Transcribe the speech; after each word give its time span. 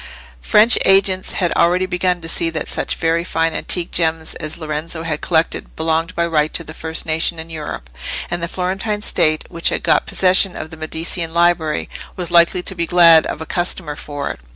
French 0.41 0.79
agents 0.83 1.33
had 1.33 1.51
already 1.53 1.85
begun 1.85 2.21
to 2.21 2.27
see 2.27 2.49
that 2.49 2.67
such 2.67 2.95
very 2.95 3.23
fine 3.23 3.53
antique 3.53 3.91
gems 3.91 4.33
as 4.33 4.57
Lorenzo 4.57 5.03
had 5.03 5.21
collected 5.21 5.75
belonged 5.75 6.15
by 6.15 6.25
right 6.25 6.51
to 6.55 6.63
the 6.63 6.73
first 6.73 7.05
nation 7.05 7.37
in 7.37 7.51
Europe; 7.51 7.87
and 8.31 8.41
the 8.41 8.47
Florentine 8.47 9.03
State, 9.03 9.45
which 9.51 9.69
had 9.69 9.83
got 9.83 10.07
possession 10.07 10.55
of 10.55 10.71
the 10.71 10.75
Medicean 10.75 11.35
library, 11.35 11.87
was 12.15 12.31
likely 12.31 12.63
to 12.63 12.73
be 12.73 12.87
glad 12.87 13.27
of 13.27 13.41
a 13.41 13.45
customer 13.45 13.95
for 13.95 14.31
it. 14.31 14.39